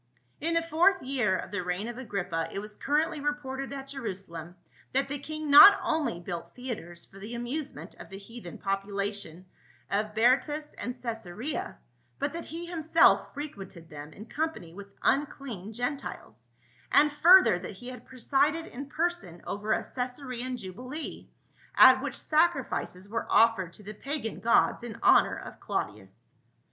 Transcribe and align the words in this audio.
In 0.39 0.55
the 0.55 0.63
fourth 0.63 1.03
year 1.03 1.37
of 1.37 1.51
the 1.51 1.61
reign 1.61 1.87
of 1.87 1.99
Agrippa 1.99 2.49
it 2.51 2.57
was 2.57 2.75
currently 2.75 3.19
reported 3.19 3.71
at 3.71 3.89
Jerusalem 3.89 4.55
that 4.93 5.07
the 5.09 5.19
king 5.19 5.51
not 5.51 5.79
only 5.83 6.19
built 6.19 6.55
theatres 6.55 7.05
for 7.05 7.19
the 7.19 7.35
amusement 7.35 7.93
of 7.99 8.09
the 8.09 8.17
heathen 8.17 8.57
popu 8.57 8.85
lation 8.87 9.43
of 9.91 10.15
Berytus 10.15 10.73
and 10.73 10.95
Caesarea, 10.99 11.77
but 12.17 12.33
that 12.33 12.45
he 12.45 12.65
himself 12.65 13.31
frequented 13.35 13.91
them 13.91 14.11
in 14.11 14.25
company 14.25 14.73
with 14.73 14.87
unclean 15.03 15.71
Gentiles; 15.71 16.49
and 16.91 17.11
further 17.11 17.59
that 17.59 17.73
he 17.73 17.89
had 17.89 18.07
presided 18.07 18.65
in 18.65 18.87
person 18.87 19.43
over 19.45 19.71
a 19.71 19.83
Caesarean 19.83 20.57
jubilee, 20.57 21.29
at 21.75 22.01
which 22.01 22.17
sacrifices 22.17 23.07
were 23.07 23.27
offered 23.29 23.73
to 23.73 23.83
the 23.83 23.93
pagan 23.93 24.39
gods 24.39 24.81
in 24.81 24.97
honor 25.03 25.37
of 25.37 25.59
Claudius. 25.59 26.31